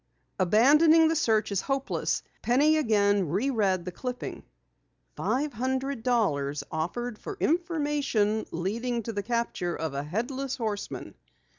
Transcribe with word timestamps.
Abandoning 0.39 1.09
the 1.09 1.15
search 1.15 1.51
as 1.51 1.61
hopeless, 1.61 2.23
Penny 2.41 2.77
again 2.77 3.29
reread 3.29 3.85
the 3.85 3.91
clipping. 3.91 4.41
Five 5.15 5.53
hundred 5.53 6.01
dollars 6.01 6.63
offered 6.71 7.19
for 7.19 7.37
information 7.39 8.47
leading 8.49 9.03
to 9.03 9.13
the 9.13 9.21
capture 9.21 9.75
of 9.75 9.93
a 9.93 10.01
Headless 10.01 10.55
Horseman! 10.57 11.13